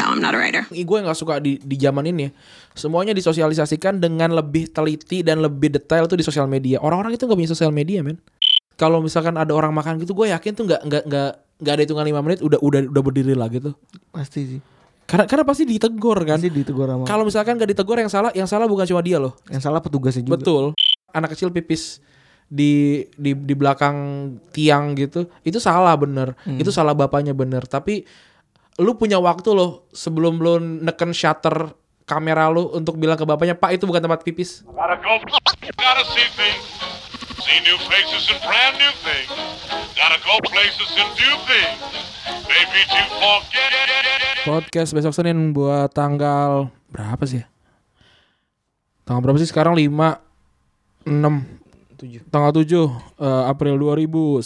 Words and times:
No, 0.00 0.06
I'm 0.10 0.18
not 0.18 0.34
a 0.34 0.38
writer. 0.38 0.64
gue 0.66 0.98
nggak 0.98 1.14
suka 1.14 1.38
di 1.38 1.60
di 1.60 1.76
zaman 1.76 2.02
ini 2.04 2.26
ya. 2.26 2.30
semuanya 2.72 3.12
disosialisasikan 3.12 3.98
dengan 3.98 4.32
lebih 4.32 4.70
teliti 4.70 5.22
dan 5.22 5.38
lebih 5.38 5.70
detail 5.70 6.06
tuh 6.06 6.16
di 6.16 6.24
sosial 6.24 6.46
media 6.46 6.78
orang-orang 6.78 7.14
itu 7.14 7.26
nggak 7.26 7.36
punya 7.36 7.50
sosial 7.50 7.70
media 7.70 8.00
men 8.00 8.18
kalau 8.74 8.98
misalkan 8.98 9.34
ada 9.34 9.50
orang 9.52 9.70
makan 9.70 9.98
gitu 9.98 10.14
gue 10.14 10.30
yakin 10.30 10.52
tuh 10.52 10.64
nggak 10.64 10.80
nggak 10.82 11.02
nggak 11.04 11.30
nggak 11.60 11.72
ada 11.74 11.82
hitungan 11.84 12.04
lima 12.06 12.20
menit 12.20 12.40
udah 12.40 12.58
udah 12.58 12.80
udah 12.88 13.02
berdiri 13.04 13.34
lagi 13.34 13.60
tuh 13.60 13.74
Pasti 14.08 14.40
sih. 14.46 14.60
karena 15.04 15.26
karena 15.26 15.44
pasti 15.44 15.62
ditegur 15.64 16.18
kan 16.22 16.38
Pasti 16.38 16.48
ditegur 16.48 16.86
sama. 16.88 17.04
kalau 17.04 17.22
misalkan 17.22 17.54
nggak 17.54 17.70
ditegur 17.70 17.98
yang 17.98 18.08
salah 18.08 18.30
yang 18.32 18.48
salah 18.48 18.66
bukan 18.66 18.86
cuma 18.86 19.02
dia 19.02 19.18
loh 19.18 19.34
yang 19.46 19.60
salah 19.60 19.78
petugasnya 19.78 20.22
juga. 20.22 20.38
betul 20.38 20.64
anak 21.10 21.34
kecil 21.34 21.50
pipis 21.50 21.98
di 22.50 23.06
di 23.14 23.30
di 23.30 23.54
belakang 23.54 23.96
tiang 24.50 24.98
gitu 24.98 25.30
itu 25.46 25.62
salah 25.62 25.94
bener 25.94 26.34
itu 26.50 26.74
salah 26.74 26.98
bapaknya 26.98 27.30
bener 27.30 27.62
tapi 27.62 28.02
lu 28.76 28.98
punya 28.98 29.22
waktu 29.22 29.54
loh 29.54 29.86
sebelum 29.94 30.42
lu 30.42 30.58
neken 30.82 31.14
shutter 31.14 31.70
kamera 32.02 32.50
lu 32.50 32.74
untuk 32.74 32.98
bilang 32.98 33.14
ke 33.14 33.22
bapaknya 33.22 33.54
pak 33.54 33.78
itu 33.78 33.86
bukan 33.86 34.02
tempat 34.02 34.26
pipis 34.26 34.66
Gotta 34.66 34.98
go, 34.98 35.22
gotta 35.78 36.02
see 36.10 36.26
things, 36.34 36.64
see 37.38 37.58
new 37.62 37.78
faces 37.86 38.26
and 38.26 38.40
brand 38.42 38.74
new 38.82 38.92
things. 39.06 39.30
Gotta 39.94 40.18
go 40.18 40.34
places 40.42 40.90
and 40.98 41.10
do 41.14 41.30
things. 41.46 41.78
Maybe 42.50 42.80
to 42.82 43.00
forget. 43.14 43.70
podcast 44.42 44.90
besok 44.90 45.14
Senin 45.14 45.54
buat 45.54 45.92
tanggal 45.94 46.72
berapa 46.90 47.22
sih 47.22 47.44
ya? 47.44 47.46
tanggal 49.04 49.22
berapa 49.22 49.38
sih 49.38 49.46
sekarang 49.46 49.76
5 49.76 49.86
6 51.06 51.69
7 52.00 52.32
tanggal 52.32 52.52
7 52.56 52.64
eh, 52.64 53.44
April 53.44 53.76
2019 53.76 54.40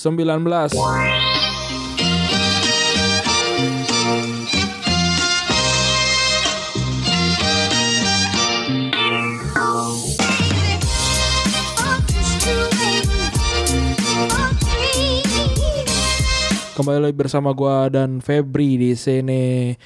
Kembali 16.75 17.07
lagi 17.07 17.15
bersama 17.15 17.55
gua 17.55 17.87
dan 17.87 18.19
Febri 18.19 18.75
di 18.75 18.99
sini. 18.99 19.79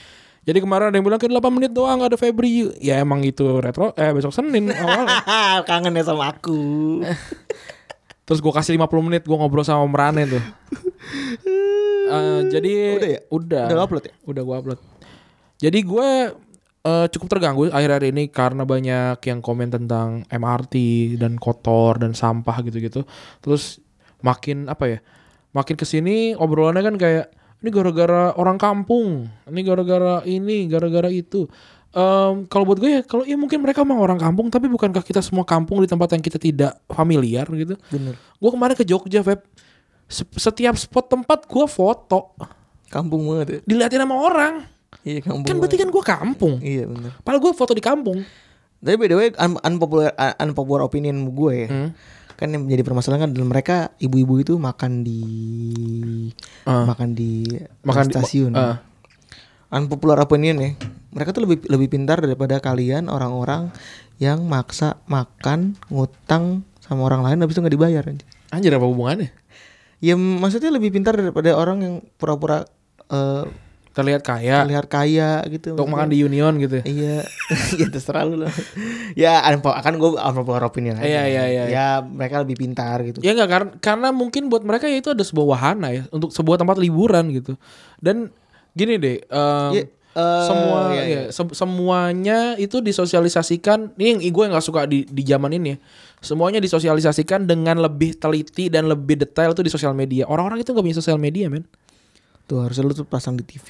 Jadi 0.49 0.65
kemarin 0.65 0.89
ada 0.89 0.97
yang 0.97 1.05
bilang 1.05 1.21
ke 1.21 1.29
8 1.29 1.45
menit 1.53 1.77
doang 1.77 2.01
ada 2.01 2.17
Febri. 2.17 2.73
Ya 2.81 3.05
emang 3.05 3.21
itu 3.21 3.45
retro 3.61 3.93
eh 4.01 4.17
besok 4.17 4.33
Senin 4.33 4.73
awalnya. 4.81 5.21
Kangen 5.69 5.93
ya 5.93 6.09
sama 6.09 6.33
aku. 6.33 7.05
Terus 8.27 8.41
gua 8.41 8.57
kasih 8.57 8.81
50 8.81 8.89
menit 9.05 9.23
gua 9.29 9.45
ngobrol 9.45 9.61
sama 9.61 9.85
Merane 9.85 10.25
tuh. 10.25 10.41
Eh, 12.09 12.41
jadi 12.49 12.73
Udah 12.97 13.11
ya? 13.13 13.21
Udah. 13.29 13.65
Udah 13.69 13.85
upload 13.85 14.05
ya? 14.09 14.15
Udah 14.25 14.41
gua 14.41 14.57
upload. 14.65 14.81
Jadi 15.61 15.79
gue 15.85 16.09
eh, 16.89 17.07
cukup 17.12 17.29
terganggu 17.29 17.69
akhir-akhir 17.69 18.17
ini 18.17 18.33
karena 18.33 18.65
banyak 18.65 19.21
yang 19.29 19.45
komen 19.45 19.69
tentang 19.69 20.25
MRT 20.33 20.75
dan 21.21 21.37
kotor 21.37 22.01
dan 22.01 22.17
sampah 22.17 22.65
gitu-gitu. 22.65 23.05
Terus 23.45 23.85
makin 24.25 24.73
apa 24.73 24.89
ya? 24.89 24.99
Makin 25.53 25.77
ke 25.77 25.85
sini 25.85 26.33
obrolannya 26.33 26.81
kan 26.81 26.97
kayak 26.97 27.27
ini 27.59 27.69
gara-gara 27.69 28.31
orang 28.33 28.55
kampung, 28.55 29.27
ini 29.45 29.61
gara-gara 29.62 30.23
ini, 30.23 30.67
gara-gara 30.67 31.09
itu. 31.09 31.51
Em, 31.89 32.45
kalau 32.47 32.62
buat 32.62 32.78
gue 32.78 32.91
ya, 32.91 33.03
kalau 33.03 33.25
ya 33.25 33.34
mungkin 33.34 33.59
mereka 33.59 33.83
memang 33.83 33.98
orang 33.98 34.17
kampung, 34.17 34.47
tapi 34.47 34.67
bukankah 34.67 35.00
kita 35.00 35.19
semua 35.19 35.42
kampung 35.42 35.81
di 35.81 35.89
tempat 35.89 36.12
yang 36.12 36.20
kita 36.20 36.37
tidak 36.37 36.78
familiar 36.87 37.48
gitu? 37.48 37.75
Bener. 37.89 38.15
Gue 38.15 38.50
kemarin 38.50 38.75
ke 38.75 38.84
Jogja, 38.84 39.20
Feb. 39.20 39.41
Se- 40.05 40.28
Setiap 40.31 40.73
spot 40.75 41.11
tempat 41.11 41.45
gue 41.45 41.67
foto, 41.67 42.33
Kampung 42.89 43.27
banget 43.27 43.47
ya. 43.48 43.59
diliatin 43.65 44.00
sama 44.00 44.17
orang. 44.17 44.55
Iya 45.03 45.20
kampung. 45.20 45.45
Kan 45.45 45.56
berarti 45.59 45.77
kan 45.77 45.89
gue 45.89 46.00
kampung. 46.03 46.55
Iya 46.59 46.84
bener. 46.87 47.12
Padahal 47.20 47.43
gue 47.43 47.53
foto 47.53 47.72
di 47.72 47.83
kampung. 47.83 48.25
Tapi 48.78 48.95
by 48.95 49.06
the 49.06 49.17
way 49.17 49.28
un- 49.34 49.60
unpopular 49.60 50.15
un- 50.15 50.37
unpopular 50.44 50.81
opinion 50.83 51.28
gue 51.28 51.53
ya. 51.54 51.69
Hmm. 51.69 51.91
Kan 52.38 52.54
yang 52.54 52.65
menjadi 52.65 52.87
permasalahan 52.87 53.26
kan 53.26 53.43
mereka 53.43 53.76
ibu-ibu 53.99 54.38
itu 54.38 54.54
makan 54.56 55.03
di 55.03 55.21
Ah. 56.62 56.87
makan 56.87 57.12
di 57.12 57.50
Makan 57.82 58.06
di- 58.06 58.15
stasiun. 58.15 58.53
ah. 58.54 58.78
Unpopular 59.69 60.16
opinion 60.16 60.56
ya. 60.56 60.71
Mereka 61.10 61.34
tuh 61.34 61.44
lebih 61.44 61.66
lebih 61.66 61.88
pintar 61.91 62.22
daripada 62.22 62.56
kalian 62.56 63.10
orang-orang 63.10 63.75
yang 64.16 64.47
maksa 64.47 65.03
makan 65.04 65.77
ngutang 65.88 66.62
sama 66.78 67.04
orang 67.04 67.21
lain 67.21 67.43
habis 67.43 67.53
itu 67.53 67.60
nggak 67.60 67.75
dibayar 67.75 68.03
anjir. 68.03 68.27
Anjir 68.48 68.72
apa 68.72 68.87
hubungannya? 68.87 69.28
Ya 69.98 70.15
maksudnya 70.15 70.71
lebih 70.71 70.94
pintar 70.94 71.19
daripada 71.19 71.53
orang 71.53 71.78
yang 71.82 71.94
pura-pura 72.16 72.65
eh, 73.09 73.44
Terlihat 73.98 74.22
kaya. 74.22 74.62
terlihat 74.62 74.86
kaya 74.86 75.42
gitu. 75.50 75.75
Untuk 75.75 75.91
makan 75.91 76.06
di 76.06 76.22
Union 76.22 76.54
gitu 76.56 76.78
ya. 76.78 76.84
Iya, 76.86 77.16
ya 77.82 77.86
terserah 77.91 78.22
lu 78.22 78.38
lah. 78.38 78.53
ya 79.12 79.42
unpo- 79.50 79.75
kan 79.75 79.91
gue 79.92 80.10
unpopular 80.14 80.62
opinion 80.62 80.94
aja. 80.94 81.03
Iya, 81.03 81.22
iya, 81.26 81.44
iya, 81.48 81.64
Ya 81.66 81.86
mereka 82.00 82.41
lebih 82.41 82.54
pintar 82.56 83.03
gitu. 83.03 83.19
Ya 83.19 83.34
enggak 83.34 83.50
karena 83.50 83.70
karena 83.76 84.09
mungkin 84.10 84.47
buat 84.47 84.62
mereka 84.62 84.86
ya 84.86 84.97
itu 84.97 85.10
ada 85.10 85.20
sebuah 85.20 85.47
wahana 85.50 85.91
ya 85.91 86.06
untuk 86.09 86.31
sebuah 86.31 86.54
tempat 86.56 86.78
liburan 86.78 87.34
gitu. 87.34 87.59
Dan 87.98 88.31
gini 88.70 88.94
deh, 88.97 89.19
em, 89.20 89.70
Ya, 89.75 89.82
eh, 90.15 90.44
semua 90.47 90.78
iya, 90.88 91.03
iya. 91.03 91.19
ya, 91.19 91.22
se- 91.28 91.50
semuanya 91.53 92.38
itu 92.54 92.78
disosialisasikan. 92.78 93.92
Ini 93.94 94.06
yang 94.15 94.20
gue 94.25 94.44
nggak 94.47 94.62
suka 94.62 94.86
di 94.86 95.03
di 95.03 95.22
zaman 95.22 95.50
ini 95.53 95.75
ya. 95.75 95.78
Semuanya 96.19 96.59
disosialisasikan 96.59 97.47
dengan 97.47 97.78
lebih 97.78 98.15
teliti 98.15 98.66
dan 98.66 98.86
lebih 98.86 99.15
detail 99.16 99.50
tuh 99.53 99.62
di 99.62 99.70
sosial 99.70 99.91
media. 99.92 100.26
Orang-orang 100.26 100.59
itu 100.59 100.70
nggak 100.70 100.84
punya 100.84 100.94
sosial 100.97 101.15
media, 101.16 101.47
men. 101.47 101.62
Tuh 102.48 102.64
harusnya 102.64 102.88
lu 102.88 102.97
tuh 102.97 103.04
pasang 103.04 103.36
di 103.36 103.44
TV. 103.44 103.66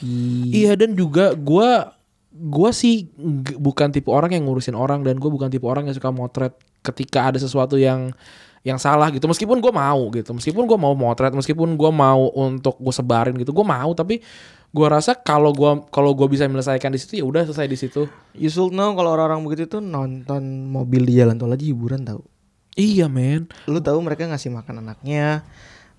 Iya 0.54 0.78
dan 0.78 0.94
juga 0.94 1.34
gua 1.34 1.98
gua 2.30 2.70
sih 2.70 3.10
bukan 3.58 3.90
tipe 3.90 4.08
orang 4.08 4.30
yang 4.38 4.46
ngurusin 4.46 4.78
orang 4.78 5.02
dan 5.02 5.18
gue 5.18 5.26
bukan 5.26 5.50
tipe 5.50 5.66
orang 5.66 5.90
yang 5.90 5.96
suka 5.98 6.14
motret 6.14 6.54
ketika 6.86 7.26
ada 7.26 7.38
sesuatu 7.42 7.74
yang 7.74 8.14
yang 8.62 8.78
salah 8.78 9.10
gitu 9.10 9.26
meskipun 9.26 9.58
gue 9.58 9.72
mau 9.74 10.10
gitu 10.14 10.34
meskipun 10.34 10.66
gue 10.66 10.78
mau 10.78 10.92
motret 10.92 11.30
meskipun 11.30 11.78
gue 11.78 11.90
mau 11.94 12.30
untuk 12.34 12.76
gue 12.78 12.94
sebarin 12.94 13.34
gitu 13.38 13.54
gue 13.54 13.66
mau 13.66 13.90
tapi 13.94 14.20
gua 14.68 15.00
rasa 15.00 15.16
kalau 15.16 15.50
gua 15.56 15.88
kalau 15.88 16.12
gua 16.12 16.28
bisa 16.28 16.44
menyelesaikan 16.44 16.92
di 16.92 17.00
situ 17.00 17.12
ya 17.20 17.24
udah 17.24 17.42
selesai 17.48 17.68
di 17.68 17.78
situ 17.78 18.02
You 18.36 18.52
should 18.52 18.76
know 18.76 18.92
kalau 18.92 19.16
orang-orang 19.16 19.42
begitu 19.48 19.78
tuh 19.78 19.82
nonton 19.82 20.68
mobil 20.68 21.08
di 21.08 21.16
jalan 21.16 21.40
tol 21.40 21.52
aja 21.52 21.64
hiburan 21.64 22.04
tau. 22.04 22.22
iya 22.76 23.08
men 23.08 23.48
Lu 23.66 23.80
tahu 23.80 23.98
mereka 24.04 24.28
ngasih 24.28 24.52
makan 24.52 24.84
anaknya. 24.84 25.42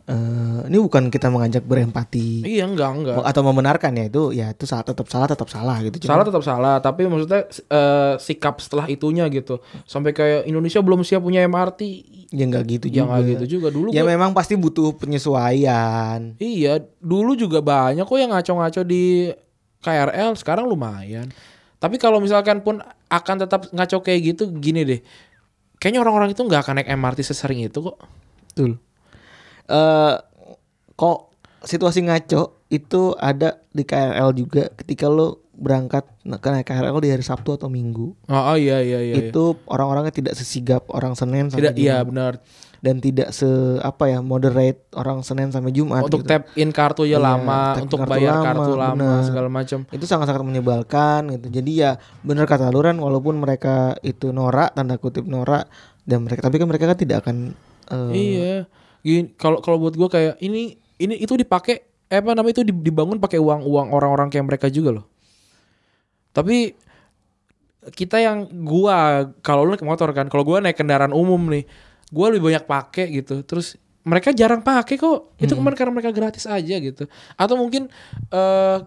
Eh 0.10 0.18
ini 0.66 0.78
bukan 0.80 1.08
kita 1.08 1.30
mengajak 1.30 1.62
berempati 1.62 2.42
iya 2.42 2.66
enggak 2.66 2.90
enggak 2.92 3.16
atau 3.22 3.42
membenarkan 3.42 3.94
ya 3.94 4.06
itu 4.06 4.24
ya 4.32 4.50
itu 4.50 4.66
salah 4.66 4.82
tetap 4.82 5.06
salah 5.06 5.26
tetap 5.26 5.46
salah 5.46 5.78
gitu. 5.80 6.02
Salah 6.02 6.26
tetap 6.26 6.42
salah 6.42 6.76
tapi 6.78 7.06
maksudnya 7.06 7.46
eh, 7.46 8.14
sikap 8.18 8.58
setelah 8.58 8.86
itunya 8.86 9.30
gitu 9.30 9.62
sampai 9.86 10.10
kayak 10.10 10.42
Indonesia 10.44 10.82
belum 10.82 11.02
siap 11.02 11.22
punya 11.22 11.46
MRT 11.46 11.82
ya 12.30 12.44
nggak 12.44 12.64
gitu 12.68 12.86
ya 12.88 12.94
juga. 13.00 13.06
nggak 13.08 13.22
gitu 13.28 13.46
juga 13.56 13.68
dulu 13.70 13.88
Ya 13.90 14.02
gua- 14.02 14.10
memang 14.12 14.34
pasti 14.34 14.54
butuh 14.54 14.94
penyesuaian. 14.94 16.38
Iya, 16.38 16.74
dulu 16.98 17.34
juga 17.34 17.60
banyak 17.60 18.04
kok 18.04 18.18
yang 18.18 18.30
ngaco-ngaco 18.30 18.82
di 18.84 19.30
KRL, 19.80 20.36
sekarang 20.36 20.66
lumayan. 20.66 21.30
Tapi 21.78 21.96
kalau 21.96 22.20
misalkan 22.20 22.60
pun 22.60 22.82
akan 23.08 23.36
tetap 23.40 23.70
ngaco 23.70 23.98
kayak 24.00 24.36
gitu, 24.36 24.52
gini 24.52 24.84
deh. 24.84 25.00
Kayaknya 25.78 26.04
orang-orang 26.04 26.30
itu 26.30 26.44
nggak 26.44 26.62
akan 26.62 26.74
naik 26.78 26.90
MRT 26.92 27.24
sesering 27.24 27.64
itu 27.64 27.80
kok. 27.80 27.98
Betul. 28.52 28.76
Eh 29.70 30.16
kok 30.94 31.18
situasi 31.62 32.04
ngaco 32.04 32.66
itu 32.68 33.02
ada 33.16 33.62
di 33.70 33.84
KRL 33.84 34.30
juga 34.34 34.70
ketika 34.74 35.06
lo 35.06 35.46
berangkat 35.54 36.08
ke 36.24 36.48
naik 36.48 36.66
KRL 36.66 36.98
di 36.98 37.12
hari 37.12 37.22
Sabtu 37.22 37.52
atau 37.54 37.68
Minggu. 37.68 38.16
Oh, 38.26 38.44
oh, 38.46 38.56
iya 38.56 38.80
iya 38.80 39.04
iya. 39.04 39.14
iya. 39.14 39.28
itu 39.28 39.60
orang-orangnya 39.68 40.14
tidak 40.14 40.34
sesigap 40.34 40.88
orang 40.88 41.14
Senin 41.14 41.52
sampai 41.52 41.68
tidak 41.68 41.76
iya 41.76 42.00
Jumat. 42.00 42.08
benar. 42.08 42.34
dan 42.80 43.04
tidak 43.04 43.36
se 43.36 43.44
apa 43.84 44.08
ya 44.08 44.24
moderate 44.24 44.88
orang 44.96 45.20
Senin 45.20 45.52
sampai 45.52 45.76
Jumat 45.76 46.00
Untuk 46.00 46.24
gitu. 46.24 46.32
tap 46.32 46.48
in 46.56 46.72
kartu 46.72 47.04
ya 47.04 47.20
Iya, 47.20 47.28
lama, 47.28 47.76
untuk 47.76 48.00
kartu 48.00 48.12
bayar 48.16 48.40
lama, 48.40 48.46
kartu 48.48 48.72
lama 48.72 48.96
benar. 48.96 49.28
segala 49.28 49.50
macam. 49.52 49.80
itu 49.92 50.06
sangat-sangat 50.08 50.44
menyebalkan 50.48 51.22
gitu. 51.28 51.48
Jadi 51.52 51.72
ya 51.76 51.92
benar 52.24 52.48
kata 52.48 52.72
Luran 52.72 52.96
walaupun 52.96 53.36
mereka 53.36 54.00
itu 54.00 54.32
norak 54.32 54.72
tanda 54.72 54.96
kutip 54.96 55.28
norak 55.28 55.68
dan 56.08 56.24
mereka 56.24 56.40
tapi 56.40 56.56
kan 56.56 56.68
mereka 56.72 56.88
kan 56.88 56.96
tidak 56.96 57.28
akan 57.28 57.52
eh, 57.92 58.12
Iya. 58.16 58.56
Gini, 59.02 59.32
kalau 59.40 59.64
kalau 59.64 59.78
buat 59.80 59.96
gua 59.96 60.10
kayak 60.12 60.42
ini 60.44 60.76
ini 61.00 61.16
itu 61.20 61.34
dipakai 61.40 61.82
eh, 62.12 62.20
apa 62.20 62.36
namanya 62.36 62.60
itu 62.60 62.64
dibangun 62.68 63.18
pakai 63.18 63.40
uang 63.40 63.64
uang 63.64 63.88
orang-orang 63.96 64.28
kayak 64.28 64.46
mereka 64.46 64.68
juga 64.68 65.02
loh. 65.02 65.06
Tapi 66.36 66.76
kita 67.96 68.20
yang 68.20 68.46
gua 68.68 69.30
kalau 69.40 69.64
lu 69.64 69.74
naik 69.74 69.88
motor 69.88 70.12
kan, 70.12 70.28
kalau 70.28 70.44
gua 70.44 70.60
naik 70.60 70.76
kendaraan 70.76 71.16
umum 71.16 71.40
nih, 71.48 71.64
gua 72.12 72.32
lebih 72.34 72.52
banyak 72.52 72.66
pakai 72.68 73.06
gitu. 73.24 73.42
Terus 73.48 73.80
mereka 74.04 74.36
jarang 74.36 74.64
pakai 74.64 74.96
kok. 75.00 75.36
Itu 75.40 75.56
kemarin 75.56 75.78
karena 75.78 75.94
mereka 75.96 76.12
gratis 76.12 76.44
aja 76.50 76.76
gitu. 76.80 77.08
Atau 77.40 77.56
mungkin 77.56 77.88
eh 78.32 78.80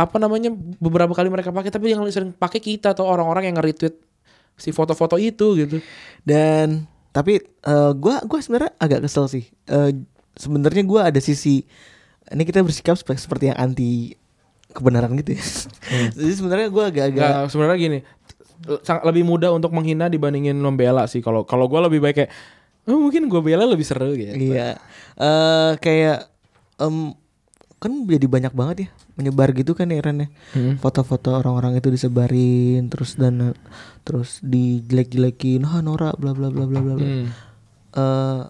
apa 0.00 0.16
namanya 0.16 0.54
beberapa 0.78 1.12
kali 1.12 1.28
mereka 1.28 1.50
pakai 1.50 1.68
tapi 1.68 1.92
yang 1.92 2.00
sering 2.08 2.32
pakai 2.32 2.62
kita 2.62 2.94
atau 2.94 3.04
orang-orang 3.04 3.50
yang 3.50 3.60
nge-retweet 3.60 3.98
si 4.56 4.70
foto-foto 4.70 5.16
itu 5.20 5.56
gitu. 5.56 5.76
dan 6.22 6.84
tapi 7.10 7.42
eh, 7.42 7.92
gua 7.98 8.22
gua 8.26 8.38
sebenarnya 8.42 8.72
agak 8.78 9.06
kesel 9.06 9.26
sih. 9.26 9.44
Eh, 9.66 9.90
sebenarnya 10.38 10.82
gua 10.86 11.10
ada 11.10 11.18
sisi 11.18 11.62
ini 12.30 12.42
kita 12.46 12.62
bersikap 12.62 12.94
sepe- 12.94 13.18
seperti 13.18 13.50
yang 13.50 13.58
anti 13.58 14.14
kebenaran 14.70 15.10
gitu 15.18 15.34
ya. 15.34 15.42
Jadi 16.16 16.32
sebenarnya 16.38 16.68
gue 16.70 16.84
agak-agak 16.94 17.18
Nggak, 17.18 17.50
sebenarnya 17.50 17.78
gini, 17.78 17.98
lebih 19.02 19.24
mudah 19.26 19.50
untuk 19.50 19.74
menghina 19.74 20.06
dibandingin 20.06 20.54
membela 20.54 21.10
sih. 21.10 21.18
Kalau 21.18 21.42
kalau 21.42 21.66
gue 21.66 21.80
lebih 21.90 21.98
baik 21.98 22.16
kayak, 22.22 22.30
oh, 22.86 22.98
mungkin 23.02 23.26
gue 23.26 23.40
bela 23.42 23.66
lebih 23.66 23.82
seru 23.82 24.14
gitu. 24.14 24.30
Iya. 24.30 24.78
Eh 25.18 25.72
kayak 25.82 26.30
em, 26.78 27.18
kan 27.80 28.04
jadi 28.04 28.28
banyak 28.28 28.52
banget 28.52 28.76
ya 28.84 28.88
menyebar 29.16 29.56
gitu 29.56 29.72
kan 29.72 29.88
ya 29.88 30.04
Ren 30.04 30.24
ya. 30.24 30.28
Hmm. 30.52 30.76
Foto-foto 30.76 31.32
orang-orang 31.32 31.80
itu 31.80 31.88
disebarin 31.88 32.92
terus 32.92 33.16
dan 33.16 33.56
terus 34.04 34.38
dijelek-jelekin, 34.44 35.64
"Ah 35.64 35.80
Nora 35.80 36.12
bla 36.14 36.36
bla 36.36 36.52
bla 36.52 36.68
bla 36.68 36.80
bla." 36.84 36.94
bla." 37.00 37.08
Hmm. 37.08 37.26
Eh, 37.90 38.42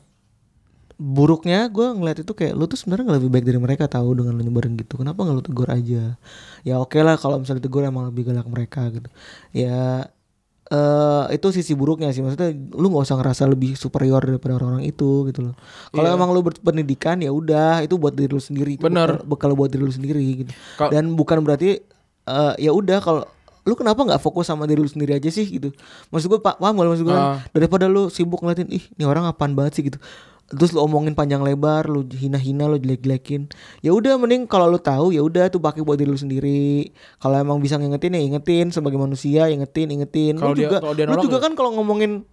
buruknya 1.00 1.65
gue 1.73 1.97
ngeliat 1.97 2.21
itu 2.21 2.32
kayak 2.37 2.53
lu 2.53 2.69
tuh 2.69 2.77
sebenarnya 2.77 3.09
nggak 3.09 3.19
lebih 3.25 3.32
baik 3.32 3.47
dari 3.49 3.56
mereka 3.56 3.85
tahu 3.88 4.21
dengan 4.21 4.37
lu 4.37 4.44
nyebarin 4.44 4.77
gitu 4.77 5.00
kenapa 5.00 5.25
nggak 5.25 5.37
lu 5.41 5.44
tegur 5.49 5.69
aja 5.73 6.21
ya 6.61 6.75
oke 6.77 7.00
lah 7.00 7.17
kalau 7.17 7.41
misalnya 7.41 7.65
tegur 7.65 7.88
emang 7.88 8.12
lebih 8.12 8.29
galak 8.29 8.44
mereka 8.44 8.93
gitu 8.93 9.09
ya 9.56 10.05
eh 10.70 11.25
itu 11.32 11.50
sisi 11.50 11.75
buruknya 11.75 12.08
sih. 12.08 12.22
Maksudnya 12.22 12.49
lu 12.72 12.87
nggak 12.88 13.02
usah 13.02 13.17
ngerasa 13.17 13.43
lebih 13.44 13.75
superior 13.75 14.19
daripada 14.20 14.55
orang-orang 14.55 14.84
itu 14.84 15.26
gitu 15.26 15.43
loh. 15.43 15.55
Kalau 15.90 16.06
Iya. 16.06 16.14
emang 16.14 16.31
lu 16.31 16.40
berpendidikan 16.40 17.19
ya 17.19 17.31
udah 17.31 17.82
itu 17.82 17.94
buat 17.94 18.14
diri 18.14 18.31
lu 18.31 18.38
sendiri. 18.38 18.78
Bener. 18.78 19.19
bekal, 19.19 19.26
bekal 19.26 19.50
buat 19.52 19.69
diri 19.69 19.82
lu 19.82 19.90
sendiri 19.90 20.22
gitu. 20.40 20.52
Kal- 20.76 20.90
dan 20.90 21.11
bukan 21.12 21.43
berarti 21.43 21.82
eh, 22.22 22.55
ya 22.56 22.70
udah 22.70 22.99
kalau 22.99 23.22
lu 23.61 23.75
kenapa 23.75 24.00
nggak 24.00 24.19
fokus 24.19 24.46
sama 24.46 24.64
diri 24.64 24.78
lu 24.78 24.87
sendiri 24.87 25.12
aja 25.12 25.26
sih 25.28 25.44
gitu? 25.44 25.75
Maksud 26.08 26.26
gue 26.28 26.38
pak 26.38 26.56
paham 26.56 26.72
gak 26.72 26.87
maksud 26.88 27.05
gue 27.05 27.12
Ah. 27.12 27.43
daripada 27.50 27.84
lu 27.84 28.06
sibuk 28.06 28.38
ngeliatin 28.38 28.70
ih 28.70 28.84
ini 28.90 29.05
orang 29.05 29.26
apaan 29.26 29.52
banget 29.52 29.75
sih 29.75 29.84
gitu 29.84 29.99
terus 30.50 30.75
lu 30.75 30.82
omongin 30.82 31.14
panjang 31.14 31.41
lebar 31.41 31.87
lu 31.87 32.02
hina-hina 32.02 32.67
lu 32.67 32.76
jelek-jelekin. 32.76 33.47
Ya 33.81 33.94
udah 33.94 34.19
mending 34.19 34.50
kalau 34.50 34.67
lu 34.67 34.82
tahu 34.82 35.14
ya 35.14 35.23
udah 35.23 35.47
tuh 35.47 35.62
pakai 35.62 35.87
buat 35.87 35.94
diri 35.94 36.11
lu 36.11 36.19
sendiri. 36.19 36.91
Kalau 37.23 37.38
emang 37.38 37.62
bisa 37.62 37.79
ngingetin 37.79 38.19
ya 38.19 38.20
ingetin. 38.20 38.75
Sebagai 38.75 38.99
manusia 38.99 39.47
ingetin 39.47 39.94
ingetin. 39.94 40.35
Kalau 40.35 40.50
lu 40.52 40.58
dia- 40.58 40.67
juga 40.67 40.79
dia 40.99 41.06
lu 41.06 41.23
juga 41.23 41.38
kan 41.38 41.55
kalau 41.55 41.70
ngomongin 41.79 42.26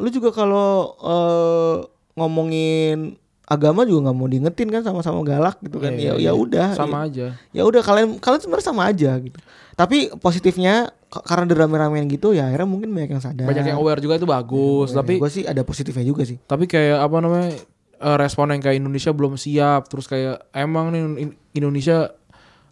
lu 0.00 0.08
juga 0.08 0.32
kalau 0.32 0.96
eh, 0.98 1.76
ngomongin 2.16 3.20
agama 3.48 3.88
juga 3.88 4.08
nggak 4.08 4.16
mau 4.20 4.28
diingetin 4.28 4.68
kan 4.68 4.84
sama-sama 4.84 5.24
galak 5.24 5.56
gitu 5.64 5.80
kan. 5.80 5.96
Iya, 5.96 6.20
ya 6.20 6.20
iya. 6.20 6.30
ya 6.30 6.32
udah 6.36 6.68
Sama 6.76 7.08
ya. 7.08 7.08
aja. 7.08 7.26
ya 7.56 7.62
udah 7.64 7.80
kalian 7.80 8.20
kalian 8.20 8.40
sebenarnya 8.44 8.66
sama 8.68 8.82
aja 8.92 9.16
gitu. 9.16 9.40
Tapi 9.72 10.12
positifnya 10.20 10.92
karena 11.08 11.48
dirame-ramein 11.48 12.04
gitu 12.12 12.36
ya 12.36 12.52
akhirnya 12.52 12.68
mungkin 12.68 12.92
banyak 12.92 13.16
yang 13.16 13.24
sadar. 13.24 13.48
Banyak 13.48 13.72
yang 13.72 13.80
aware 13.80 14.04
juga 14.04 14.20
itu 14.20 14.28
bagus, 14.28 14.92
tapi 14.92 15.16
gue 15.16 15.30
sih 15.32 15.48
ada 15.48 15.64
positifnya 15.64 16.04
juga 16.04 16.28
sih. 16.28 16.36
tapi 16.44 16.68
kayak 16.68 17.00
apa 17.00 17.16
namanya 17.24 17.56
eh, 17.98 18.16
respon 18.20 18.52
yang 18.52 18.60
kayak 18.60 18.76
Indonesia 18.84 19.16
belum 19.16 19.40
siap. 19.40 19.88
Terus 19.88 20.04
kayak 20.04 20.52
emang 20.52 20.92
nih 20.92 21.02
In- 21.24 21.36
Indonesia 21.56 22.12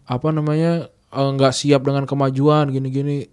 apa 0.05 0.29
namanya 0.29 0.93
eh, 0.93 1.31
nggak 1.33 1.57
siap 1.57 1.81
dengan 1.89 2.05
kemajuan 2.05 2.69
gini-gini. 2.69 3.25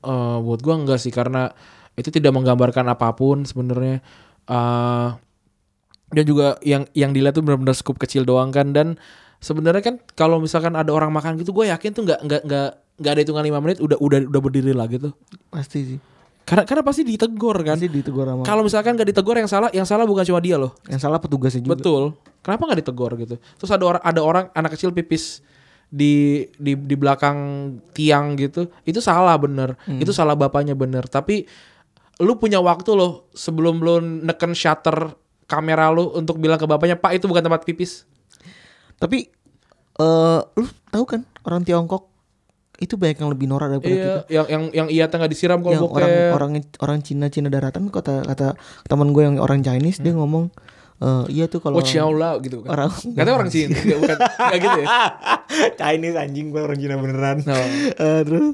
Eh 0.00 0.38
buat 0.40 0.64
gua 0.64 0.80
enggak 0.80 0.96
sih 0.96 1.12
karena 1.12 1.52
itu 2.00 2.08
tidak 2.08 2.32
menggambarkan 2.32 2.88
apa 2.88 3.12
pun 3.12 3.44
sebenarnya. 3.44 4.00
Eh 4.48 5.08
dan 6.10 6.24
juga 6.26 6.58
yang 6.66 6.86
yang 6.94 7.14
dilihat 7.14 7.38
tuh 7.38 7.44
benar-benar 7.46 7.74
scoop 7.74 7.98
kecil 7.98 8.26
doang 8.26 8.50
kan 8.50 8.74
dan 8.74 8.98
sebenarnya 9.38 9.82
kan 9.82 9.94
kalau 10.18 10.42
misalkan 10.42 10.74
ada 10.74 10.90
orang 10.90 11.10
makan 11.10 11.38
gitu 11.40 11.54
gue 11.54 11.70
yakin 11.70 11.90
tuh 11.94 12.02
nggak 12.04 12.20
nggak 12.26 12.42
nggak 12.44 12.68
nggak 13.00 13.12
ada 13.16 13.20
hitungan 13.24 13.44
lima 13.46 13.58
menit 13.62 13.78
udah 13.80 13.96
udah 13.96 14.28
udah 14.28 14.40
berdiri 14.42 14.76
lagi 14.76 15.00
tuh 15.00 15.16
pasti 15.48 15.96
sih 15.96 15.98
karena 16.44 16.66
karena 16.66 16.82
pasti 16.82 17.02
ditegur 17.06 17.56
kan 17.62 17.78
pasti 17.78 17.88
ditegur 17.88 18.26
sama 18.26 18.42
kalau 18.42 18.62
misalkan 18.66 18.98
gak 18.98 19.06
ditegur 19.06 19.38
yang 19.38 19.46
salah 19.46 19.70
yang 19.70 19.86
salah 19.86 20.02
bukan 20.02 20.26
cuma 20.26 20.42
dia 20.42 20.58
loh 20.58 20.74
yang 20.90 20.98
salah 20.98 21.22
petugasnya 21.22 21.62
juga 21.62 21.78
Betul. 21.78 22.04
Kenapa 22.40 22.72
nggak 22.72 22.80
ditegur 22.80 23.12
gitu? 23.20 23.36
Terus 23.36 23.70
ada 23.70 23.84
orang 23.84 24.02
ada 24.02 24.20
orang 24.24 24.44
anak 24.56 24.72
kecil 24.72 24.96
pipis 24.96 25.44
di 25.92 26.46
di 26.56 26.72
di 26.72 26.94
belakang 26.96 27.36
tiang 27.92 28.32
gitu. 28.40 28.72
Itu 28.88 29.04
salah 29.04 29.36
bener. 29.36 29.76
Hmm. 29.84 30.00
Itu 30.00 30.16
salah 30.16 30.32
bapaknya 30.32 30.72
bener. 30.72 31.04
Tapi 31.04 31.44
lu 32.24 32.40
punya 32.40 32.60
waktu 32.64 32.96
loh 32.96 33.28
sebelum 33.36 33.84
lu 33.84 34.24
neken 34.24 34.56
shutter 34.56 35.12
kamera 35.50 35.90
lu 35.90 36.14
untuk 36.14 36.38
bilang 36.38 36.56
ke 36.56 36.64
bapaknya, 36.64 36.94
"Pak, 36.94 37.12
itu 37.12 37.26
bukan 37.26 37.42
tempat 37.42 37.62
pipis." 37.64 38.06
tapi 38.94 39.32
eh 39.96 40.40
lu 40.54 40.64
tahu 40.86 41.04
kan 41.06 41.20
orang 41.42 41.60
Tiongkok 41.60 42.06
itu 42.76 42.94
banyak 42.94 43.16
yang 43.16 43.28
lebih 43.28 43.46
norak 43.46 43.68
daripada 43.70 43.88
kita 43.90 44.08
Iya, 44.22 44.24
yang 44.30 44.46
yang 44.46 44.62
yang 44.70 44.88
iya 44.88 45.04
tengah 45.06 45.24
disiram 45.24 45.58
kalau 45.58 45.72
yang 45.74 45.82
bokep. 45.82 45.96
orang 45.96 46.12
orang 46.30 46.50
orang 46.78 46.98
Cina 47.00 47.26
Cina 47.26 47.48
daratan 47.48 47.88
kata 47.88 48.24
kata 48.24 48.56
teman 48.84 49.10
gue 49.10 49.20
yang 49.20 49.36
orang 49.36 49.60
Chinese 49.60 49.98
dia 49.98 50.12
ngomong 50.12 50.52
eh 50.98 51.24
iya 51.30 51.44
tuh 51.46 51.58
kalau 51.58 51.76
Oh, 51.76 51.82
Xiaola 51.82 52.40
gitu 52.40 52.60
kan. 52.60 52.72
orang 52.74 52.92
Katanya 52.92 53.34
orang 53.34 53.48
Cina, 53.48 53.72
Nggak, 53.74 53.98
bukan 53.98 54.16
enggak 54.20 54.58
gitu 54.58 54.78
ya. 54.78 54.88
Chinese 55.80 56.16
anjing 56.18 56.46
gue 56.46 56.60
orang 56.60 56.78
Cina 56.78 56.94
beneran 56.94 57.36
No. 57.42 57.56
Eh, 57.98 58.20
terus 58.22 58.44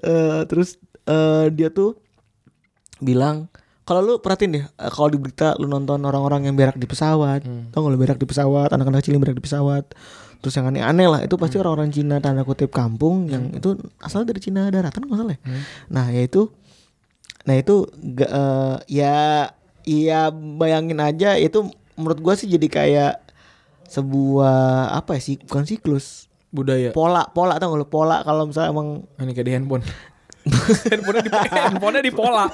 eh, 0.00 0.40
terus 0.46 0.68
eh, 1.04 1.46
dia 1.50 1.68
tuh 1.68 1.98
bilang 2.96 3.50
kalau 3.86 4.00
lu 4.02 4.14
perhatiin 4.18 4.50
deh 4.52 4.64
eh, 4.66 4.90
kalau 4.90 5.08
di 5.08 5.16
berita 5.16 5.54
lu 5.56 5.64
nonton 5.64 6.02
orang-orang 6.02 6.44
yang 6.44 6.54
berak 6.54 6.74
di 6.74 6.84
pesawat 6.84 7.46
tau 7.70 7.80
gak 7.80 7.92
lu 7.92 7.96
berak 7.96 8.18
di 8.18 8.26
pesawat 8.26 8.68
anak-anak 8.68 9.00
kecil 9.00 9.14
yang 9.14 9.22
berak 9.22 9.38
di 9.38 9.44
pesawat 9.44 9.84
terus 10.36 10.52
yang 10.52 10.66
aneh-aneh 10.66 11.06
lah 11.06 11.20
itu 11.22 11.34
pasti 11.34 11.56
orang-orang 11.56 11.88
Cina 11.88 12.18
tanda 12.18 12.42
kutip 12.42 12.68
kampung 12.68 13.26
yang 13.26 13.50
itu 13.50 13.72
asalnya 13.98 14.30
dari 14.30 14.40
Cina 14.40 14.68
daratan 14.68 15.02
nggak 15.02 15.16
salah 15.16 15.32
ya? 15.32 15.40
Nah 15.88 16.06
ya 16.10 16.20
itu 16.20 16.50
nah 17.46 17.54
itu 17.54 17.86
ga- 18.12 18.28
eh, 18.28 18.76
ya 18.90 19.16
ya 19.86 20.20
bayangin 20.34 20.98
aja 20.98 21.38
itu 21.38 21.70
menurut 21.94 22.18
gua 22.18 22.34
sih 22.34 22.50
jadi 22.50 22.66
kayak 22.66 23.14
sebuah 23.86 24.92
apa 24.92 25.14
ya 25.16 25.22
sih 25.22 25.36
bukan 25.40 25.64
siklus. 25.64 26.26
Budaya. 26.46 26.90
pola 26.90 27.26
pola 27.28 27.58
tau 27.58 27.70
gak 27.70 27.80
lu? 27.80 27.86
Pola 27.86 28.22
kalau 28.22 28.48
misalnya 28.48 28.70
emang 28.72 29.04
Ini 29.18 29.30
kayak 29.30 29.46
di 29.46 29.52
handphone. 29.52 29.84
handphonenya 30.90 31.22
di 31.26 31.50
handphonenya 31.50 32.02
di 32.02 32.12
pola. 32.12 32.44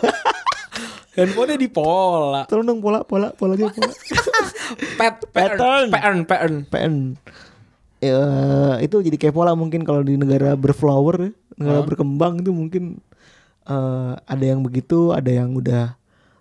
Handphonenya 1.12 1.60
di 1.60 1.68
pola. 1.68 2.42
tolong 2.48 2.66
dong 2.66 2.80
pola 2.80 3.04
pola 3.04 3.32
pola 3.36 3.52
aja 3.54 3.68
pola 3.68 3.92
Pat, 4.98 5.20
Pattern. 5.28 5.88
pattern, 5.92 6.18
pattern. 6.24 6.54
PN 6.72 6.94
ya, 8.00 8.18
itu 8.80 8.96
jadi 9.04 9.16
kayak 9.20 9.36
pola 9.36 9.52
mungkin 9.52 9.84
kalau 9.84 10.00
di 10.00 10.16
negara 10.16 10.56
berflower 10.56 11.30
negara 11.54 11.84
berkembang 11.84 12.40
itu 12.40 12.50
mungkin 12.50 12.98
eh, 13.68 14.12
ada 14.16 14.44
yang 14.44 14.64
begitu 14.64 15.12
ada 15.12 15.28
yang 15.28 15.52
udah 15.52 15.92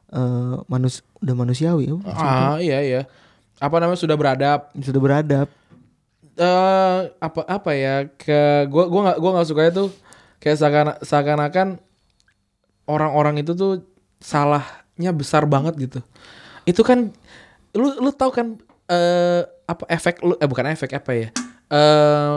eh, 0.09 0.55
manus 0.71 1.03
udah 1.19 1.35
manusiawi 1.35 1.91
oh, 1.91 1.99
Ah 2.07 2.57
iya 2.57 2.79
iya. 2.81 3.01
Apa 3.61 3.77
namanya 3.77 4.01
sudah 4.01 4.17
beradab. 4.17 4.73
sudah 4.79 4.97
beradab 4.97 5.47
Eh 6.33 6.99
apa 7.19 7.43
apa 7.45 7.71
ya 7.75 8.07
ke 8.07 8.65
gua 8.71 8.87
gua 8.87 9.01
nggak 9.11 9.17
gua 9.19 9.31
nggak 9.37 9.49
suka 9.51 9.63
itu 9.67 9.85
kayak 10.39 10.57
seakan 10.57 10.87
seakan-akan 11.03 11.67
orang-orang 12.87 13.43
itu 13.43 13.51
tuh 13.53 13.83
salahnya 14.21 15.11
besar 15.11 15.43
banget 15.49 15.75
gitu. 15.81 15.99
Itu 16.63 16.85
kan 16.85 17.09
lu 17.73 17.89
lu 17.99 18.13
tahu 18.13 18.31
kan 18.31 18.47
eh 18.87 19.41
apa 19.65 19.83
efek 19.89 20.21
lu 20.21 20.37
eh 20.37 20.47
bukan 20.47 20.69
efek 20.71 20.93
apa 20.95 21.11
ya? 21.11 21.27
Eh 21.73 22.35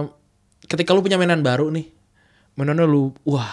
ketika 0.64 0.96
lu 0.96 1.04
punya 1.04 1.20
mainan 1.20 1.44
baru 1.44 1.68
nih. 1.68 1.86
Mainannya 2.56 2.88
lu 2.88 3.12
wah 3.28 3.52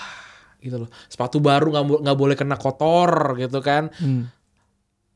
gitu 0.64 0.88
loh. 0.88 0.90
Sepatu 1.12 1.44
baru 1.44 1.74
nggak 1.76 1.86
nggak 2.08 2.18
boleh 2.18 2.36
kena 2.40 2.56
kotor 2.56 3.36
gitu 3.36 3.60
kan. 3.60 3.92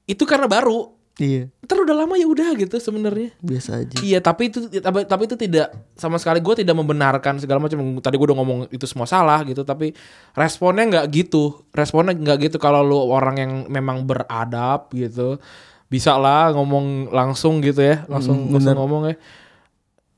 Itu 0.06 0.28
karena 0.28 0.46
baru. 0.52 0.92
Iya. 1.22 1.48
Ntar 1.64 1.78
udah 1.82 1.96
lama 1.96 2.14
ya 2.20 2.28
udah 2.28 2.54
gitu 2.60 2.76
sebenarnya. 2.78 3.32
biasa 3.40 3.82
aja. 3.82 3.98
Iya 4.04 4.20
tapi 4.20 4.52
itu 4.52 4.68
tapi, 4.70 5.08
tapi 5.08 5.24
itu 5.26 5.36
tidak 5.40 5.72
sama 5.96 6.20
sekali 6.20 6.44
gue 6.44 6.66
tidak 6.66 6.76
membenarkan 6.76 7.40
segala 7.40 7.64
macam. 7.64 8.00
Tadi 8.04 8.16
gue 8.16 8.28
udah 8.28 8.38
ngomong 8.38 8.60
itu 8.70 8.86
semua 8.86 9.08
salah 9.08 9.42
gitu 9.48 9.64
tapi 9.64 9.96
responnya 10.36 10.84
nggak 10.86 11.06
gitu. 11.16 11.64
Responnya 11.72 12.14
nggak 12.14 12.52
gitu 12.52 12.58
kalau 12.60 12.84
lu 12.84 13.00
orang 13.10 13.36
yang 13.40 13.52
memang 13.72 14.04
beradab 14.04 14.92
gitu. 14.92 15.40
Bisa 15.88 16.20
lah 16.20 16.52
ngomong 16.52 17.14
langsung 17.14 17.64
gitu 17.64 17.80
ya 17.80 18.04
langsung, 18.12 18.50
Mm, 18.50 18.52
langsung 18.58 18.76
ngomong 18.76 19.02
ya. 19.10 19.16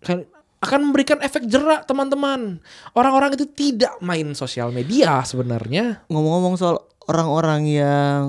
Kan 0.01 0.17
akan 0.57 0.89
memberikan 0.89 1.21
efek 1.21 1.45
jerak 1.45 1.85
teman-teman. 1.85 2.57
Orang-orang 2.97 3.37
itu 3.37 3.45
tidak 3.45 3.93
main 4.01 4.33
sosial 4.33 4.73
media 4.73 5.21
sebenarnya. 5.21 6.01
Ngomong-ngomong 6.09 6.57
soal 6.57 6.81
orang-orang 7.05 7.61
yang 7.69 8.21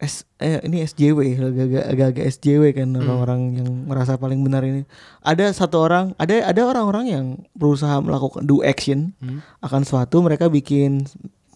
S, 0.00 0.24
eh, 0.40 0.64
ini 0.64 0.80
SJW 0.80 1.36
agak-agak 1.92 2.24
SJW 2.32 2.72
kan 2.72 2.88
orang-orang 2.96 3.60
yang 3.60 3.68
merasa 3.84 4.16
paling 4.16 4.40
benar 4.40 4.64
ini. 4.64 4.88
Ada 5.20 5.52
satu 5.52 5.76
orang 5.84 6.16
ada 6.16 6.40
ada 6.40 6.62
orang-orang 6.64 7.04
yang 7.12 7.24
berusaha 7.52 8.00
melakukan 8.00 8.48
do 8.48 8.64
action 8.64 9.12
akan 9.60 9.84
suatu 9.84 10.24
mereka 10.24 10.48
bikin 10.48 11.04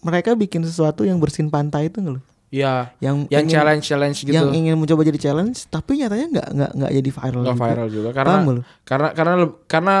mereka 0.05 0.37
bikin 0.37 0.61
sesuatu 0.61 1.01
yang 1.01 1.17
bersin 1.17 1.49
pantai 1.49 1.89
itu 1.89 1.97
nggak 1.97 2.15
lo 2.15 2.21
ya 2.53 2.93
yang 3.01 3.25
yang 3.27 3.43
ingin- 3.43 3.51
challenge 3.51 3.83
challenge 3.83 4.17
gitu. 4.21 4.31
yang 4.31 4.53
ingin 4.53 4.77
mencoba 4.77 5.01
jadi 5.01 5.19
challenge 5.19 5.65
tapi 5.67 5.99
nyatanya 5.99 6.27
nggak 6.29 6.47
nggak 6.53 6.71
nggak 6.77 6.91
jadi 7.01 7.09
viral 7.11 7.41
nggak 7.41 7.59
viral 7.59 7.87
juga 7.89 8.09
karena 8.13 8.35
Paham 8.37 8.45
karena 8.85 9.07
karena 9.11 9.33
karena 9.65 9.95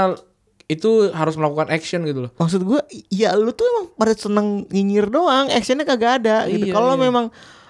itu 0.65 1.13
harus 1.13 1.35
melakukan 1.37 1.69
action 1.69 2.05
gitu 2.05 2.29
loh 2.29 2.31
maksud 2.37 2.61
gue 2.61 2.79
ya 3.13 3.33
lu 3.37 3.53
tuh 3.53 3.65
emang 3.65 3.85
pada 3.97 4.13
seneng 4.17 4.65
nyinyir 4.69 5.09
doang 5.09 5.49
actionnya 5.53 5.85
kagak 5.85 6.21
ada 6.21 6.49
gitu. 6.49 6.69
Iya, 6.69 6.73
kalau 6.73 6.97
iya. 6.97 7.01
memang 7.01 7.25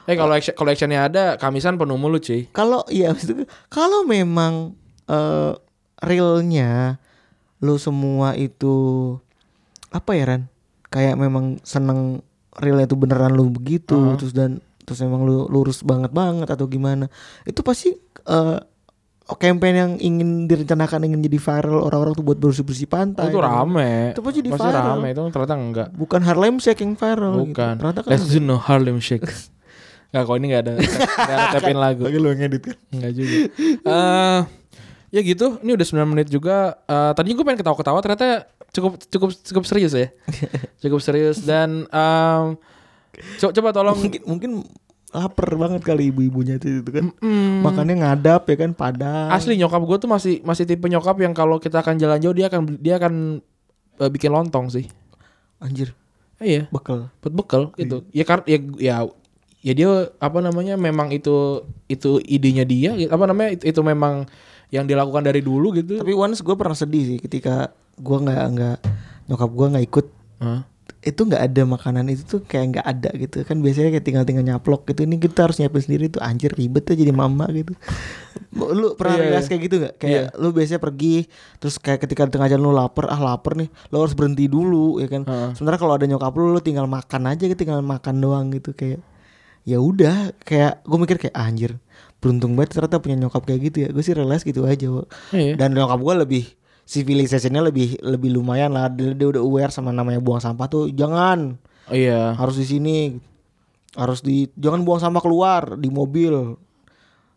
Eh 0.05 0.13
kalau 0.13 0.31
action 0.31 0.53
kalau 0.53 0.69
actionnya 0.69 1.01
ada, 1.01 1.25
kamisan 1.35 1.75
penuh 1.75 1.95
mulut 1.95 2.21
cuy. 2.21 2.45
kalau 2.49 2.85
iya 2.87 3.09
gue, 3.11 3.43
kalau 3.67 4.03
memang 4.03 4.73
eh, 5.05 5.53
realnya 5.99 7.01
lu 7.57 7.75
semua 7.75 8.33
itu 8.33 9.15
apa 9.89 10.13
ya 10.13 10.23
Ran? 10.27 10.43
Kayak 10.87 11.17
memang 11.17 11.57
seneng 11.61 12.21
realnya 12.53 12.85
itu 12.85 12.95
beneran 12.95 13.31
lu 13.31 13.49
begitu 13.49 13.93
Uh-huh. 13.93 14.15
terus 14.15 14.31
dan 14.31 14.57
terus 14.81 15.01
emang 15.01 15.23
lu 15.23 15.45
lurus 15.45 15.81
banget 15.81 16.11
banget 16.11 16.45
atau 16.47 16.65
gimana? 16.65 17.09
Itu 17.41 17.61
pasti 17.61 17.95
eh 18.21 18.59
campaign 19.25 19.73
yang 19.73 19.91
ingin 19.97 20.29
direncanakan 20.45 21.01
ingin 21.03 21.25
jadi 21.25 21.39
viral 21.39 21.81
orang-orang 21.81 22.13
tuh 22.13 22.21
buat 22.21 22.37
bersih-bersih 22.37 22.85
Oh, 22.85 22.93
pantai. 22.93 23.25
itu 23.27 23.41
rame. 23.41 24.13
Itu 24.13 24.21
pasti 24.21 24.39
di 24.39 24.51
Pasti 24.53 24.61
viral. 24.63 24.85
rame 24.93 25.07
itu 25.09 25.21
ternyata 25.33 25.55
enggak. 25.57 25.87
Bukan 25.91 26.21
Harlem 26.21 26.61
Shake 26.61 26.77
yang 26.79 26.93
viral 26.93 27.33
gitu. 27.33 27.49
Bukan. 27.49 27.73
Ternyata 27.75 27.99
kan 28.05 28.09
Let's 28.13 28.29
do 28.29 28.37
no 28.37 28.61
Harlem 28.61 29.01
Shake. 29.01 29.25
Enggak 30.15 30.23
kok 30.23 30.35
ini 30.39 30.45
enggak 30.47 30.63
ada 30.63 30.73
enggak 30.79 31.27
ada 31.27 31.47
tapin 31.51 31.75
lagu. 31.75 32.01
Lagi 32.01 32.17
lu 32.17 32.31
ngedit 32.31 32.61
kan. 32.63 32.75
Enggak 32.89 33.11
juga. 33.13 33.35
Eh 33.83 34.39
ya 35.11 35.21
gitu, 35.21 35.59
ini 35.59 35.71
udah 35.71 35.85
9 35.85 36.07
menit 36.07 36.27
juga. 36.29 36.79
Eh 36.81 37.11
tadinya 37.11 37.35
gue 37.35 37.45
pengen 37.45 37.59
ketawa-ketawa 37.59 37.99
ternyata 37.99 38.27
cukup 38.71 38.95
cukup 39.03 39.29
cukup 39.35 39.63
serius 39.65 39.91
ya. 39.91 40.07
cukup 40.81 40.99
serius 40.99 41.43
dan 41.43 41.83
em, 41.85 42.55
co- 43.37 43.51
coba 43.51 43.69
tolong 43.71 43.95
Mungkin 43.97 44.23
mungkin 44.23 44.51
lapar 45.11 45.47
banget 45.53 45.79
kali 45.81 46.11
ibu-ibunya 46.11 46.55
itu, 46.55 46.79
itu 46.79 46.91
kan. 46.91 47.11
Mm, 47.19 47.59
Makannya 47.59 47.95
ngadap 47.99 48.43
ya 48.45 48.55
kan 48.57 48.71
padang. 48.71 49.31
asli 49.31 49.55
nyokap 49.55 49.79
gue 49.81 49.97
tuh 49.97 50.07
masih 50.07 50.39
masih 50.43 50.63
tipe 50.63 50.83
nyokap 50.85 51.15
yang 51.17 51.31
kalau 51.31 51.55
kita 51.55 51.79
akan 51.79 51.95
jalan 51.95 52.19
jauh 52.19 52.31
dia 52.31 52.47
akan 52.47 52.79
dia 52.79 52.95
akan 52.95 53.43
eh, 53.97 54.09
bikin 54.09 54.31
lontong 54.31 54.67
sih. 54.67 54.87
Anjir, 55.59 55.91
Eh, 56.35 56.47
iya, 56.49 56.61
bekal. 56.67 57.07
buat 57.19 57.31
bekal 57.33 57.63
gitu. 57.75 58.03
Ya 58.11 58.23
kar 58.23 58.43
ya 58.43 58.59
ya 58.75 58.95
ya 59.65 59.73
dia 59.73 59.89
apa 60.21 60.45
namanya 60.45 60.77
memang 60.77 61.09
itu 61.09 61.65
itu 61.89 62.21
idenya 62.21 62.61
dia 62.69 62.93
gitu. 62.93 63.09
apa 63.09 63.25
namanya 63.25 63.57
itu, 63.57 63.73
itu 63.73 63.81
memang 63.81 64.29
yang 64.69 64.85
dilakukan 64.85 65.25
dari 65.25 65.41
dulu 65.41 65.73
gitu. 65.73 65.97
Tapi 66.01 66.13
once 66.13 66.45
gue 66.45 66.53
pernah 66.53 66.77
sedih 66.77 67.03
sih 67.15 67.17
ketika 67.17 67.73
gue 67.97 68.17
nggak 68.21 68.41
nggak 68.53 68.77
nyokap 69.25 69.49
gue 69.49 69.67
nggak 69.73 69.85
ikut 69.89 70.05
Hah? 70.43 70.61
itu 71.05 71.21
nggak 71.21 71.43
ada 71.53 71.61
makanan 71.69 72.09
itu 72.09 72.25
tuh 72.25 72.41
kayak 72.41 72.65
nggak 72.77 72.85
ada 72.85 73.09
gitu 73.13 73.45
kan 73.45 73.61
biasanya 73.61 73.93
kayak 73.93 74.05
tinggal-tinggal 74.05 74.41
nyaplok 74.41 74.89
gitu 74.89 75.05
ini 75.05 75.21
kita 75.21 75.45
harus 75.45 75.61
nyiapin 75.61 75.81
sendiri 75.85 76.09
tuh 76.09 76.17
anjir 76.21 76.49
ribet 76.49 76.81
tuh 76.81 76.97
jadi 76.97 77.13
mama 77.13 77.45
gitu 77.53 77.77
lu 78.57 78.97
pernah 78.97 79.21
Iya, 79.21 79.23
realize 79.29 79.45
iya. 79.45 79.49
kayak 79.53 79.61
gitu 79.69 79.75
nggak 79.85 79.93
kayak 80.01 80.23
lu 80.41 80.49
biasanya 80.49 80.81
pergi 80.81 81.15
terus 81.61 81.77
kayak 81.77 81.99
ketika 82.09 82.25
di 82.25 82.31
tengah 82.33 82.49
jalan 82.49 82.63
lu 82.65 82.73
lapar 82.73 83.05
ah 83.13 83.21
lapar 83.21 83.53
nih 83.53 83.69
lu 83.93 83.95
harus 84.01 84.17
berhenti 84.17 84.49
dulu 84.49 84.97
ya 84.97 85.05
kan 85.05 85.21
Heeh. 85.29 85.49
sementara 85.53 85.77
kalau 85.77 85.93
ada 85.93 86.09
nyokap 86.09 86.33
lu 86.33 86.49
lu 86.49 86.61
tinggal 86.61 86.89
makan 86.89 87.21
aja 87.29 87.43
gitu 87.45 87.57
tinggal 87.57 87.85
makan 87.85 88.15
doang 88.17 88.49
gitu 88.49 88.73
kayak 88.73 88.97
ya 89.65 89.81
udah 89.81 90.31
kayak 90.39 90.85
gue 90.85 90.97
mikir 90.97 91.17
kayak 91.19 91.35
"Ah, 91.35 91.49
anjir 91.49 91.75
beruntung 92.21 92.53
banget 92.53 92.73
ternyata 92.73 92.97
punya 92.97 93.17
nyokap 93.19 93.43
kayak 93.43 93.61
gitu 93.65 93.77
ya. 93.85 93.89
Gue 93.89 94.01
sih 94.01 94.13
realize 94.13 94.41
gitu 94.41 94.65
aja. 94.65 94.87
Iya. 95.29 95.53
dan 95.57 95.73
nyokap 95.73 95.99
gue 95.99 96.13
lebih 96.21 96.43
civilization-nya 96.85 97.61
lebih 97.61 97.97
lebih 98.01 98.29
lumayan 98.31 98.71
lah. 98.71 98.89
Dia, 98.89 99.13
dia 99.13 99.27
udah 99.27 99.41
aware 99.41 99.69
sama 99.69 99.89
namanya 99.89 100.21
buang 100.21 100.39
sampah 100.39 100.65
tuh 100.65 100.83
jangan 100.89 101.57
Oh, 101.85 101.93
iya. 101.93 102.33
harus 102.33 102.57
di 102.57 102.65
sini 102.65 103.17
harus 103.93 104.21
di 104.21 104.49
jangan 104.53 104.81
buang 104.81 104.97
sampah 104.97 105.21
keluar 105.21 105.77
di 105.77 105.89
mobil. 105.89 106.57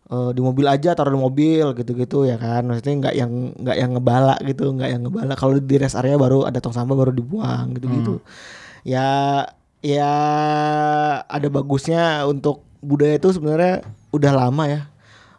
Eh, 0.09 0.31
di 0.33 0.41
mobil 0.41 0.65
aja 0.65 0.97
taruh 0.97 1.13
di 1.13 1.21
mobil 1.21 1.65
gitu-gitu 1.73 2.25
ya 2.25 2.37
kan. 2.37 2.65
Maksudnya 2.65 2.95
nggak 2.97 3.15
yang 3.15 3.33
nggak 3.61 3.77
yang 3.77 3.91
ngebala 3.93 4.41
gitu 4.41 4.73
nggak 4.73 4.89
yang 4.89 5.03
ngebala 5.05 5.33
kalau 5.33 5.57
di 5.57 5.77
rest 5.77 5.97
area 5.97 6.17
baru 6.17 6.49
ada 6.49 6.61
tong 6.61 6.73
sampah 6.73 6.97
baru 6.97 7.13
dibuang 7.13 7.77
gitu-gitu. 7.77 8.25
Ya 8.85 9.45
ya 9.85 10.13
ada 11.27 11.49
bagusnya 11.51 12.27
untuk 12.27 12.67
budaya 12.83 13.19
itu 13.19 13.31
sebenarnya 13.35 13.87
udah 14.11 14.33
lama 14.35 14.65
ya. 14.67 14.81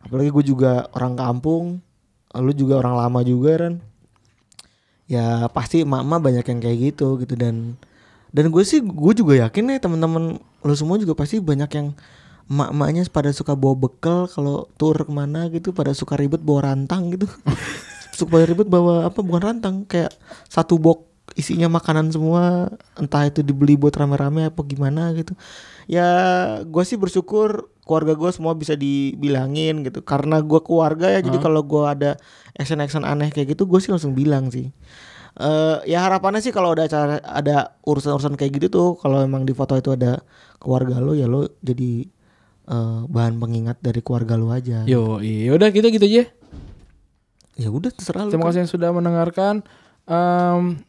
Apalagi 0.03 0.29
gue 0.31 0.45
juga 0.55 0.87
orang 0.95 1.15
kampung 1.19 1.65
lu 2.37 2.53
juga 2.53 2.77
orang 2.77 2.93
lama 2.93 3.25
juga 3.25 3.57
kan 3.57 3.73
ya 5.09 5.49
pasti 5.49 5.81
emak-emak 5.81 6.19
banyak 6.21 6.45
yang 6.45 6.59
kayak 6.61 6.77
gitu 6.93 7.19
gitu. 7.19 7.33
Dan 7.35 7.75
dan 8.29 8.53
gue 8.53 8.63
sih 8.63 8.79
gue 8.79 9.13
juga 9.17 9.33
yakin 9.47 9.75
nih 9.75 9.77
teman-teman 9.81 10.37
lo 10.39 10.73
semua 10.77 11.01
juga 11.01 11.17
pasti 11.17 11.41
banyak 11.41 11.69
yang 11.73 11.87
emak-emaknya 12.49 13.05
pada 13.09 13.29
suka 13.29 13.53
bawa 13.53 13.77
bekal 13.77 14.25
kalau 14.25 14.65
tur 14.77 14.97
ke 14.97 15.13
mana 15.13 15.49
gitu 15.53 15.69
pada 15.69 15.93
suka 15.93 16.17
ribet 16.17 16.41
bawa 16.41 16.73
rantang 16.73 17.13
gitu. 17.13 17.29
Suka 18.19 18.43
ribet 18.43 18.67
bawa 18.67 19.07
apa 19.07 19.23
bukan 19.23 19.39
rantang 19.39 19.87
kayak 19.87 20.11
satu 20.51 20.75
box 20.75 21.07
isinya 21.37 21.69
makanan 21.69 22.09
semua 22.09 22.73
entah 22.97 23.27
itu 23.27 23.45
dibeli 23.45 23.77
buat 23.77 23.93
rame-rame 23.93 24.49
apa 24.49 24.61
gimana 24.65 25.13
gitu 25.13 25.37
ya 25.85 26.07
gue 26.65 26.83
sih 26.85 26.97
bersyukur 26.97 27.69
keluarga 27.85 28.13
gue 28.17 28.29
semua 28.33 28.53
bisa 28.53 28.77
dibilangin 28.77 29.81
gitu 29.85 30.01
karena 30.01 30.41
gue 30.41 30.61
keluarga 30.61 31.09
ya 31.09 31.19
jadi 31.25 31.37
kalau 31.41 31.65
gue 31.65 31.83
ada 31.85 32.11
action 32.57 32.81
action 32.81 33.03
aneh 33.05 33.29
kayak 33.33 33.57
gitu 33.57 33.65
gue 33.65 33.79
sih 33.81 33.89
langsung 33.89 34.13
bilang 34.13 34.49
sih 34.49 34.69
eh 35.39 35.77
ya 35.85 36.03
harapannya 36.03 36.41
sih 36.41 36.51
kalau 36.51 36.73
ada 36.73 36.89
acara 36.89 37.21
ada 37.23 37.77
urusan-urusan 37.85 38.35
kayak 38.35 38.59
gitu 38.59 38.67
tuh 38.69 38.89
kalau 38.97 39.21
emang 39.21 39.45
di 39.45 39.53
foto 39.53 39.77
itu 39.77 39.93
ada 39.93 40.19
keluarga 40.59 40.99
lo 40.99 41.15
ya 41.15 41.29
lo 41.29 41.47
jadi 41.63 42.05
eh, 42.69 43.01
bahan 43.09 43.41
pengingat 43.41 43.81
dari 43.81 43.99
keluarga 44.05 44.37
lo 44.37 44.53
aja. 44.53 44.85
Yo, 44.85 45.17
iya 45.19 45.57
udah 45.57 45.69
kita 45.73 45.89
gitu 45.89 46.05
aja. 46.05 46.23
Ya 47.59 47.69
udah 47.73 47.91
terserah. 47.91 48.29
Terima 48.29 48.47
kan. 48.47 48.49
kasih 48.53 48.61
yang 48.63 48.71
sudah 48.71 48.89
mendengarkan. 48.93 49.65
Em, 50.07 50.79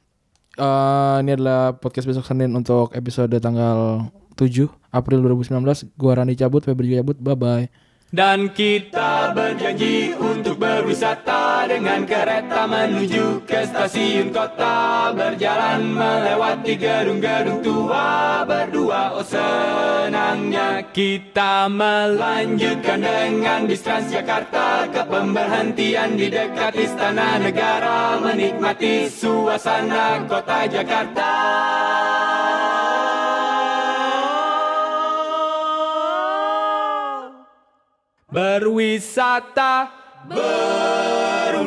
eh, 0.60 1.16
ini 1.24 1.30
adalah 1.34 1.74
podcast 1.80 2.04
besok 2.04 2.28
Senin 2.28 2.52
untuk 2.52 2.92
episode 2.92 3.32
tanggal 3.40 4.08
7 4.36 4.68
April 4.92 5.18
2019. 5.24 5.96
Gua 5.96 6.12
Rani 6.20 6.36
cabut, 6.36 6.62
Febri 6.62 6.92
cabut. 6.92 7.16
Bye 7.16 7.38
bye. 7.38 7.64
Dan 8.10 8.50
kita 8.50 9.30
berjanji 9.38 10.18
untuk 10.18 10.58
berwisata 10.58 11.70
dengan 11.70 12.02
kereta 12.02 12.66
menuju 12.66 13.46
ke 13.46 13.62
stasiun 13.70 14.34
kota. 14.34 15.14
Berjalan 15.14 15.94
melewati 15.94 16.74
gedung-gedung 16.74 17.62
tua 17.62 18.42
berdua. 18.42 19.14
Oh 19.14 19.22
senangnya 19.22 20.82
kita 20.90 21.70
melanjutkan 21.70 22.98
dengan 22.98 23.70
bis 23.70 23.86
Transjakarta 23.86 24.90
Ke 24.90 25.06
pemberhentian 25.06 26.18
di 26.18 26.34
dekat 26.34 26.74
Istana 26.74 27.38
Negara. 27.38 28.18
Menikmati 28.18 29.06
suasana 29.06 30.26
kota 30.26 30.66
Jakarta 30.66 31.89
Berwisata. 38.30 39.90
Berwisata 40.28 41.60